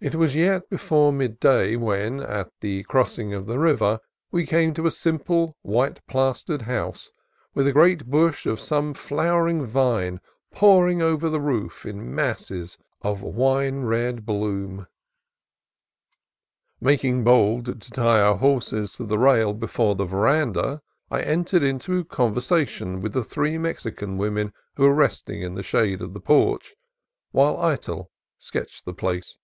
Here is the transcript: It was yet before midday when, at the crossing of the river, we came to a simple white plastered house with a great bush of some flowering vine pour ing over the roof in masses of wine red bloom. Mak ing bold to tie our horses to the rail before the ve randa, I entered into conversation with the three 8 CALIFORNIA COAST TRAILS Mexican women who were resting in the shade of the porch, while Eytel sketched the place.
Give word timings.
It 0.00 0.14
was 0.14 0.36
yet 0.36 0.70
before 0.70 1.12
midday 1.12 1.74
when, 1.74 2.20
at 2.20 2.52
the 2.60 2.84
crossing 2.84 3.34
of 3.34 3.46
the 3.46 3.58
river, 3.58 3.98
we 4.30 4.46
came 4.46 4.72
to 4.74 4.86
a 4.86 4.92
simple 4.92 5.56
white 5.62 6.00
plastered 6.06 6.62
house 6.62 7.10
with 7.52 7.66
a 7.66 7.72
great 7.72 8.06
bush 8.06 8.46
of 8.46 8.60
some 8.60 8.94
flowering 8.94 9.64
vine 9.64 10.20
pour 10.52 10.88
ing 10.88 11.02
over 11.02 11.28
the 11.28 11.40
roof 11.40 11.84
in 11.84 12.14
masses 12.14 12.78
of 13.02 13.22
wine 13.22 13.80
red 13.86 14.24
bloom. 14.24 14.86
Mak 16.80 17.04
ing 17.04 17.24
bold 17.24 17.64
to 17.80 17.90
tie 17.90 18.20
our 18.20 18.36
horses 18.36 18.92
to 18.92 19.04
the 19.04 19.18
rail 19.18 19.52
before 19.52 19.96
the 19.96 20.04
ve 20.06 20.14
randa, 20.14 20.80
I 21.10 21.22
entered 21.22 21.64
into 21.64 22.04
conversation 22.04 23.00
with 23.00 23.14
the 23.14 23.24
three 23.24 23.54
8 23.54 23.58
CALIFORNIA 23.58 23.74
COAST 23.74 23.82
TRAILS 23.82 23.90
Mexican 23.94 24.16
women 24.16 24.52
who 24.76 24.84
were 24.84 24.94
resting 24.94 25.42
in 25.42 25.56
the 25.56 25.64
shade 25.64 26.00
of 26.00 26.12
the 26.12 26.20
porch, 26.20 26.76
while 27.32 27.56
Eytel 27.56 28.10
sketched 28.38 28.84
the 28.84 28.94
place. 28.94 29.36